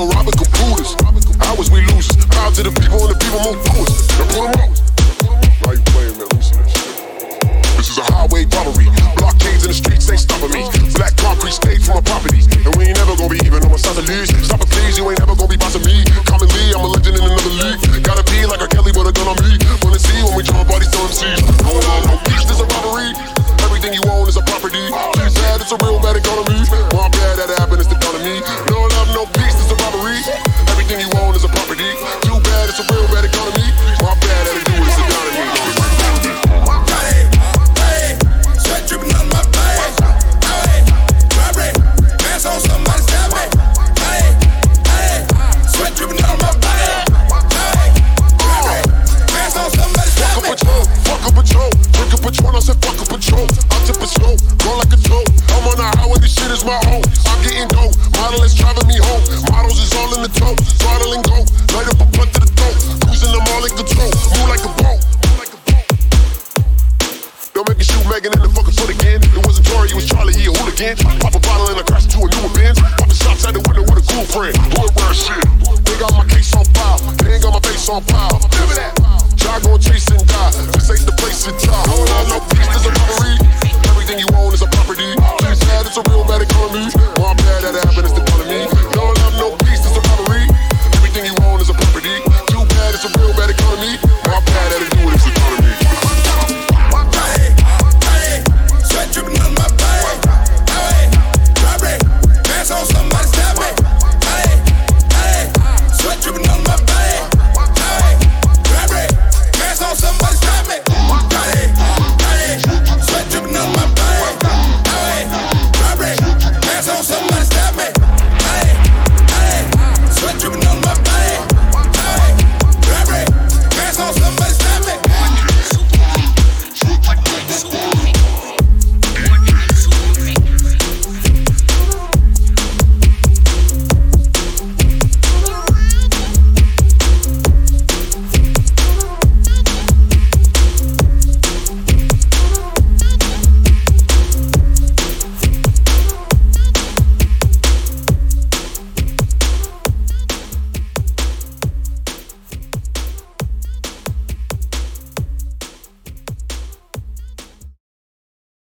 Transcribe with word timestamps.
no 0.00 0.08
robbers, 0.12 0.34
go 0.34 0.44
I 1.40 1.54
was 1.56 1.70
we 1.70 1.80
losers. 1.82 2.16
Power 2.26 2.50
to 2.52 2.62
the 2.62 2.70
people 2.70 3.04
and 3.04 3.10
the 3.10 3.18
people 3.20 3.40
move 3.44 3.60
forward. 3.66 3.90
Now 4.18 4.48
put 4.48 4.56
them. 4.56 4.79
You 30.90 31.08
won't. 31.12 31.29
again. 70.80 70.96
Pop 71.20 71.34
a 71.34 71.40
bottle 71.40 71.68
and 71.68 71.78
I 71.78 71.82
crash 71.82 72.04
into 72.04 72.24
a 72.24 72.28
new 72.28 72.48
Benz. 72.56 72.80
Pop 72.80 73.08
a 73.08 73.14
shots 73.14 73.44
out 73.44 73.52
the 73.52 73.60
window 73.68 73.84
with 73.84 74.00
a 74.00 74.04
cool 74.08 74.24
friend. 74.24 74.56
Hood 74.72 74.90
run 74.96 75.14
shit. 75.14 75.44
They 75.84 75.96
got 76.00 76.12
my 76.16 76.24
case 76.24 76.54
on 76.56 76.64
file. 76.72 76.98
They 77.20 77.34
ain't 77.34 77.42
got 77.42 77.52
my 77.52 77.60
face 77.60 77.88
on 77.88 78.02
file. 78.08 78.40
Give 78.48 78.70
it 78.72 78.78
at. 78.80 78.96
Y'all 79.44 79.60
gon' 79.60 79.80
chase 79.80 80.08
and 80.08 80.24
die. 80.26 80.50
This 80.72 80.90
ain't 80.90 81.04
the 81.04 81.12
place 81.20 81.44
to 81.44 81.52
die. 81.52 81.84
Going 81.84 82.08
out 82.08 82.26
no 82.28 82.38
peace, 82.48 82.68
there's 82.72 82.86
a 82.86 82.92
robbery. 82.96 83.59